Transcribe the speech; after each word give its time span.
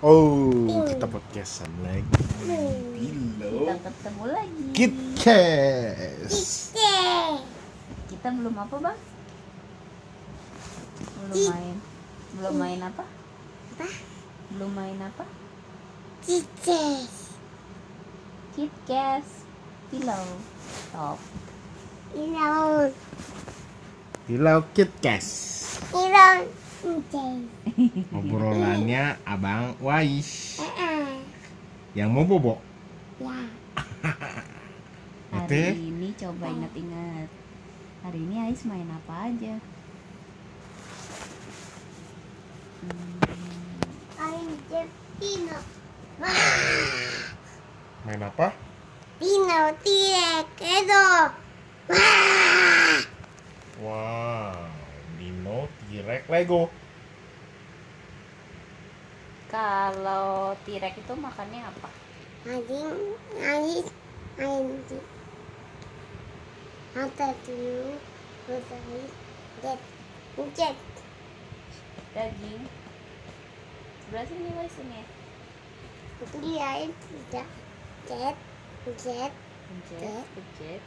Oh, 0.00 0.48
kita 0.88 1.04
podcastan 1.04 1.68
lagi. 1.84 2.08
Bilo. 2.48 3.68
Kita 3.68 3.74
ketemu 3.84 4.24
lagi. 4.32 4.64
Kitkes. 4.72 6.36
Kita 8.08 8.32
belum 8.32 8.56
apa 8.56 8.80
bang? 8.80 8.98
Belum 11.04 11.36
main. 11.52 11.76
Belum 12.32 12.54
main 12.56 12.80
apa? 12.80 13.04
Apa? 13.76 13.88
Belum 14.56 14.72
main 14.72 14.96
apa? 15.04 15.28
Cices. 16.24 17.36
KitKat. 18.56 19.28
Pillow. 19.92 20.26
Top. 20.96 21.20
Ilon. 22.16 22.88
Bilo 24.24 24.64
Kitkes. 24.72 25.28
Ilon. 25.92 26.59
Obrolannya 28.16 29.20
Abang 29.28 29.76
Wais 29.84 30.56
yang 31.92 32.08
mau 32.08 32.24
bobo. 32.24 32.56
Ya. 33.20 33.36
Hari 35.36 35.76
ini 35.76 36.08
coba 36.16 36.48
ingat-ingat. 36.48 37.28
Hari 38.00 38.18
ini 38.24 38.34
Ais 38.48 38.64
main 38.64 38.88
apa 38.88 39.28
aja? 39.28 39.60
I'm 44.16 44.48
the 44.72 44.82
Pino. 45.20 45.58
Main 48.08 48.20
apa? 48.24 48.56
Pino 49.20 49.60
Tirek. 49.84 50.48
Edo. 50.56 51.08
Wah. 51.92 52.80
Wow, 53.80 54.00
Dino 54.00 54.39
T-Rex 56.10 56.26
Lego. 56.26 56.66
Kalau 59.46 60.58
T-Rex 60.66 60.98
itu 60.98 61.14
makannya 61.14 61.62
apa? 61.62 61.88
Ading. 62.50 63.14
Ais. 63.38 63.86
Andi. 64.42 64.98
Apa 66.98 67.30
dulu? 67.46 67.94
Putri. 68.50 69.02
Jet. 69.62 69.80
Jet. 70.58 70.76
Daging. 72.10 72.66
Sebelah 74.02 74.26
sini 74.26 74.50
Wais 74.58 74.76
ini. 74.82 75.02
Dia 76.42 76.70
itu 76.90 77.06
tidak. 77.30 77.46
Jet. 78.10 78.36
Jet. 78.98 79.30
Pencet, 79.70 80.26
pencet. 80.34 80.82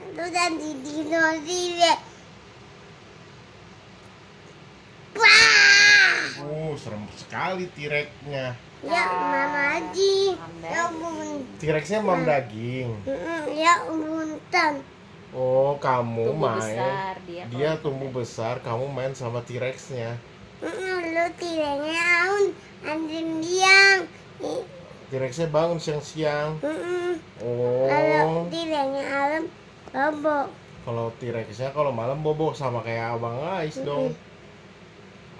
Itu 0.00 0.24
dan 0.32 0.56
di 0.56 0.70
Dino 0.80 1.24
Tirek. 1.44 2.00
Wah. 5.12 6.23
Oh, 6.36 6.74
serem 6.74 7.04
sekali 7.14 7.70
T-Rex-nya. 7.70 8.56
Ya, 8.80 9.04
Mama 9.06 9.78
Aji. 9.78 10.34
Mama 10.34 10.66
Ya, 10.66 10.82
bun. 10.90 11.28
T-Rex-nya 11.56 12.00
mam 12.00 12.22
daging. 12.22 12.90
Ya, 13.50 13.80
buntan. 13.86 14.82
Oh, 15.30 15.74
kamu 15.76 16.30
Tumbuh 16.30 16.46
main. 16.52 16.78
besar 16.78 17.14
dia. 17.24 17.72
Tumbuh 17.78 18.10
besar, 18.10 18.54
kamu 18.60 18.84
main 18.88 19.12
sama 19.12 19.42
T-Rex-nya. 19.42 20.18
Lu 20.60 21.26
tidaknya 21.34 22.02
aun. 22.24 22.44
Andin 22.82 23.40
diang. 23.40 24.00
T-Rex-nya 25.06 25.48
bangun 25.48 25.78
siang-siang. 25.78 26.58
mm, 26.58 27.12
Kalau 27.38 28.26
Oh, 28.26 28.46
tidaknya 28.48 29.02
alam. 29.04 29.44
Bobo. 29.86 30.50
kalau 30.84 31.06
T-Rex-nya 31.16 31.70
kalau 31.70 31.88
malam 31.88 32.20
bobo 32.20 32.50
sama 32.50 32.82
kayak 32.82 33.14
Abang 33.14 33.38
Ais 33.40 33.78
dong. 33.80 34.12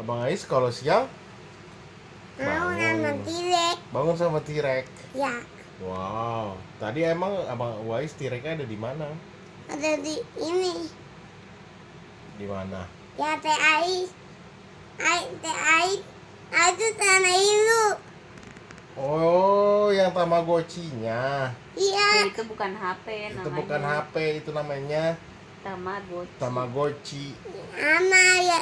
Abang 0.00 0.24
Ais 0.24 0.48
kalau 0.48 0.72
siang 0.72 1.04
Aun 2.40 2.72
sama 2.72 3.12
bangun. 3.12 3.16
tirek. 3.28 3.76
Bangun 3.92 4.16
sama 4.16 4.38
T-Rex. 4.40 4.86
Ya, 5.12 5.44
Wow. 5.80 6.56
Tadi 6.76 7.04
emang 7.04 7.36
Abang 7.48 7.84
Ais 7.92 8.16
T-Rex-nya 8.16 8.56
ada 8.56 8.64
di 8.64 8.78
mana? 8.80 9.12
ada 9.70 9.90
di 10.02 10.18
ini. 10.40 10.88
Di 12.40 12.46
mana? 12.48 12.88
Ya, 13.14 13.36
teh 13.38 13.54
ai. 13.54 14.08
Ai, 14.98 15.22
teh 15.38 15.56
ai. 15.56 15.90
Itu 16.50 16.86
tanah 16.98 17.36
itu. 17.38 17.84
Oh, 18.98 19.92
yang 19.94 20.10
Tamagotchi-nya. 20.10 21.54
Iya. 21.78 22.08
Ya, 22.18 22.26
itu 22.26 22.42
bukan 22.50 22.74
HP 22.74 23.06
namanya. 23.30 23.44
Itu 23.46 23.50
bukan 23.54 23.80
HP, 23.84 24.14
itu 24.42 24.50
namanya 24.50 25.04
Tamagotchi. 25.62 26.36
Tamagotchi. 26.42 27.26
Ama 27.78 28.26
ya. 28.42 28.60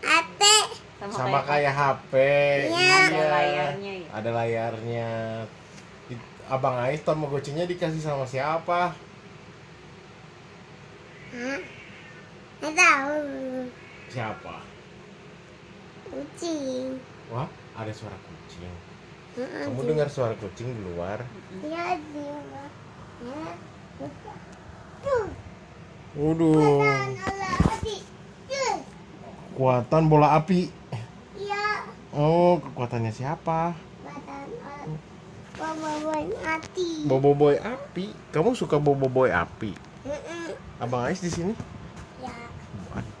Ate. 0.00 0.56
Sama, 1.00 1.12
Sama 1.16 1.38
kayak 1.48 1.72
HP. 1.72 2.12
Iya. 2.68 2.98
ada 3.08 3.24
layarnya 3.32 3.92
ya. 3.96 4.08
Ada 4.12 4.30
layarnya. 4.36 5.10
Abang 6.50 6.76
Ais 6.82 7.00
Tamagotchi-nya 7.06 7.64
dikasih 7.64 8.02
sama 8.02 8.26
siapa? 8.26 8.90
Hah? 11.30 11.60
Nggak 12.60 12.74
tahu. 12.74 13.18
Siapa? 14.10 14.56
Kucing. 16.10 16.98
Wah, 17.30 17.46
ada 17.78 17.92
suara 17.94 18.18
kucing. 18.18 18.66
Kamu 19.38 19.80
dengar 19.86 20.10
suara 20.10 20.34
kucing 20.36 20.74
di 20.74 20.80
luar? 20.90 21.22
Ya, 21.62 21.94
dia. 22.10 22.42
Ya. 23.22 23.46
Tuh. 25.00 25.26
Waduh, 26.18 26.82
Dan 26.82 27.14
Allah 27.14 27.54
hati. 27.70 28.02
Tuh. 28.50 28.76
Kekuatan 29.60 30.08
bola 30.08 30.40
api. 30.40 30.72
Ya. 31.36 31.84
Oh, 32.16 32.64
kekuatannya 32.64 33.12
siapa? 33.12 33.76
Allah. 34.08 34.88
Bawa-bawain 35.52 36.32
hati. 36.40 37.04
Boboiboy 37.04 37.60
api. 37.60 38.08
Kamu 38.32 38.56
suka 38.56 38.80
boboiboy 38.80 39.28
api? 39.28 39.76
Mm-mm. 40.08 40.56
Abang 40.80 41.04
Ais 41.04 41.20
di 41.20 41.28
sini? 41.28 41.52
Ya. 42.24 42.32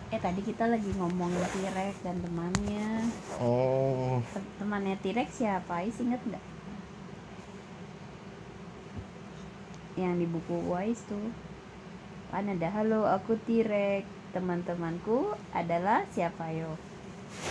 Eh 0.08 0.16
tadi 0.16 0.40
kita 0.40 0.64
lagi 0.64 0.88
ngomongin 0.96 1.44
T-Rex 1.44 2.00
dan 2.08 2.24
temannya. 2.24 3.04
Oh, 3.36 4.24
Tem- 4.32 4.48
Temannya 4.56 4.96
T-Rex 4.96 5.44
siapa? 5.44 5.84
Ais 5.84 6.00
inget 6.00 6.24
nggak? 6.24 6.44
Yang 10.00 10.24
di 10.24 10.26
buku 10.32 10.56
Wise 10.72 11.04
tuh. 11.04 11.28
Kan 12.32 12.48
ada 12.48 12.72
halo 12.72 13.04
aku 13.04 13.36
T-Rex. 13.44 14.19
Teman-temanku 14.30 15.34
adalah 15.50 16.06
siapa 16.14 16.54
yo? 16.54 16.78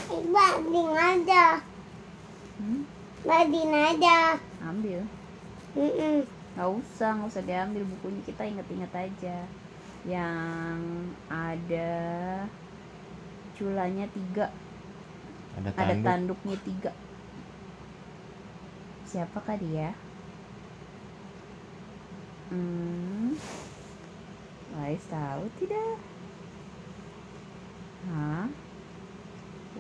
Bading 0.10 0.92
aja. 0.96 1.60
Hmm? 2.60 2.84
Bading 3.24 3.72
aja. 3.76 4.40
Ambil. 4.64 5.04
Mm-mm. 5.76 6.24
Gak 6.56 6.70
usah, 6.76 7.20
nggak 7.20 7.32
usah 7.32 7.44
diambil 7.44 7.84
bukunya. 7.84 8.22
Kita 8.24 8.44
inget-inget 8.48 8.92
aja. 8.96 9.38
Yang 10.08 10.80
ada 11.28 11.92
culanya 13.60 14.08
tiga, 14.16 14.48
ada 15.60 15.76
ada 15.76 15.92
tanduk. 15.92 16.08
tanduknya 16.08 16.58
tiga. 16.64 16.92
Siapakah 19.04 19.60
dia? 19.60 19.92
Hmm. 22.48 23.36
Wais 24.80 25.04
tahu 25.12 25.44
tidak? 25.60 26.00
Hah? 28.08 28.48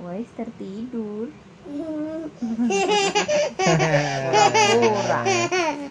Wais 0.03 0.27
tertidur. 0.35 1.31
Pura. 4.49 5.21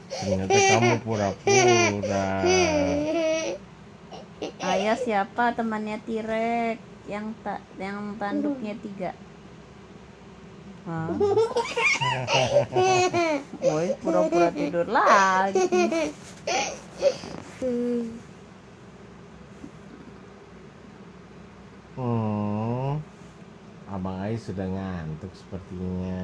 Ternyata 0.08 0.58
kamu 0.58 0.96
pura-pura. 1.06 2.26
Ayah 4.60 4.96
siapa 5.00 5.56
temannya 5.56 5.96
T-Rex 6.04 6.78
yang 7.08 7.32
ta 7.40 7.62
yang 7.80 8.20
tanduknya 8.20 8.76
tiga? 8.80 9.16
Hah? 10.84 11.08
Woi, 13.64 13.96
pura-pura 14.04 14.48
tidur 14.52 14.86
lagi. 14.88 15.64
Hmm. 17.58 18.18
Ais 24.28 24.44
sudah 24.44 24.68
ngantuk 24.68 25.32
sepertinya. 25.32 26.20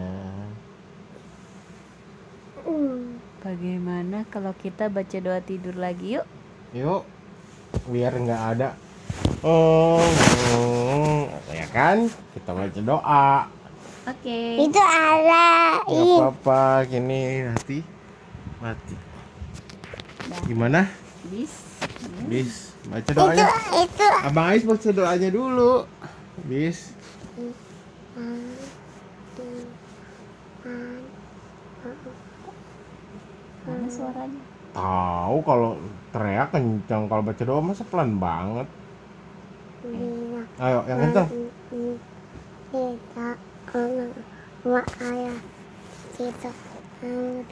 Bagaimana 3.40 4.28
kalau 4.28 4.52
kita 4.60 4.92
baca 4.92 5.16
doa 5.24 5.40
tidur 5.40 5.72
lagi 5.80 6.20
yuk? 6.20 6.28
Yuk, 6.76 7.00
biar 7.88 8.12
nggak 8.12 8.42
ada. 8.56 8.76
Oh, 9.40 10.04
hmm, 10.04 11.32
ya 11.48 11.64
kan? 11.72 12.04
Kita 12.36 12.52
baca 12.52 12.80
doa. 12.84 13.28
Oke. 14.04 14.40
Itu 14.68 14.80
Allah. 14.84 15.80
Ya 15.88 16.28
apa-apa, 16.28 16.84
gini 16.84 17.48
hati 17.48 17.80
mati. 18.60 18.96
Gimana? 20.44 20.92
Bis. 21.32 21.52
Bis, 22.28 22.76
baca 22.84 23.08
Itu 23.08 23.16
doanya. 23.16 23.48
itu 23.80 24.06
Abang 24.28 24.52
Ais 24.52 24.64
baca 24.68 24.88
doanya 24.92 25.28
dulu. 25.32 25.88
Bis. 26.44 26.92
Mana 33.64 33.88
suaranya? 33.90 34.42
Tahu 34.74 35.36
kalau 35.42 35.74
teriak 36.14 36.54
kencang, 36.54 37.10
kalau 37.10 37.22
baca 37.26 37.42
doa 37.42 37.58
masa 37.58 37.82
pelan 37.90 38.18
banget. 38.22 38.70
Ayo, 40.62 40.78
yang 40.86 40.98
kencang. 41.10 41.28
Kita 42.70 43.34
anak 43.74 44.14
wa 44.62 44.82
ayah 45.02 45.38
kita 46.14 46.50
anak 47.02 47.50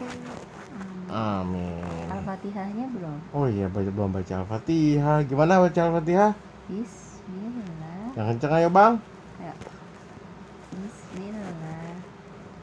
Amin. 1.12 1.84
Al-Fatihahnya 2.08 2.86
belum. 2.88 3.18
Oh 3.36 3.44
iya, 3.50 3.68
baca 3.68 3.90
belum 3.90 4.10
baca 4.14 4.32
Al-Fatihah. 4.46 5.26
Gimana 5.28 5.60
baca 5.60 5.80
Al-Fatihah? 5.82 6.32
Bismillah. 6.70 8.16
Yang 8.16 8.26
kencang 8.32 8.52
ayo, 8.56 8.68
Bang. 8.72 8.94
Ya. 9.42 9.52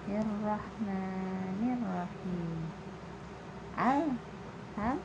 Bismillahirrahmanirrahim. 0.10 2.74
Al. 3.78 4.18
Al. 4.74 4.98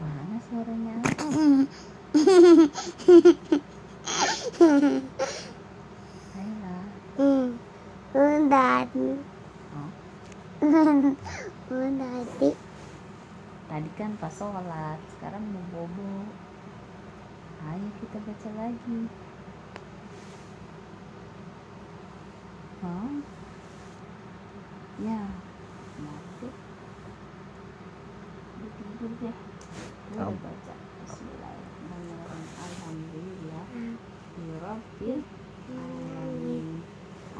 Mana 0.00 0.40
suaranya? 0.48 1.04
Ayolah. 6.32 6.84
Udah. 8.16 8.88
Oh. 8.88 9.20
Udah 11.76 12.24
di 12.40 12.56
Tadi 13.68 13.90
kan 14.00 14.16
pas 14.16 14.32
sholat, 14.32 14.96
sekarang 15.12 15.44
mau 15.52 15.60
bobo. 15.76 16.24
Ayo 17.68 17.84
kita 18.00 18.16
baca 18.24 18.48
lagi. 18.56 19.12
Hah? 22.84 23.16
Ya, 25.00 25.24
mati. 26.04 26.48
Tidur 28.60 29.12
deh. 29.24 29.32
Gue 29.32 30.20
udah 30.20 30.36
baca. 30.36 30.74
Bismillahirrahmanirrahim. 31.00 32.44
Alhamdulillah. 32.60 33.64
Rabbil 34.60 35.20
alamin. 35.72 36.66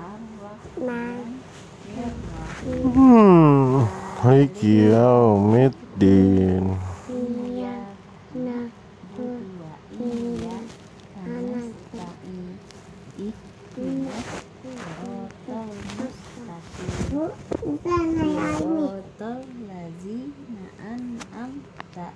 Ar-Rahman. 0.01 1.27
Hmm. 2.65 3.85
Maliki 4.25 4.89
yaumiddin. 4.89 5.77
Iya. 6.01 6.54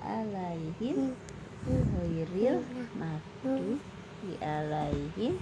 Alaihim 0.03 1.15
ghairil 1.65 2.61
maghdubi 2.97 3.79
alaihim 4.43 5.33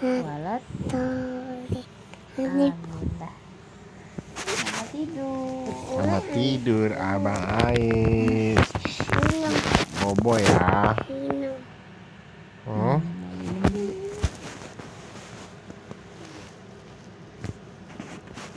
walad 0.00 0.62
toleh 0.88 1.86
ini 2.38 2.70
amin 2.70 2.72
selamat 4.38 4.86
tidur 4.94 5.68
Selamat 5.98 6.24
tidur, 6.32 6.88
Abang 6.94 7.42
Ais. 7.66 8.62
Bobo 9.98 10.38
ya. 10.38 10.94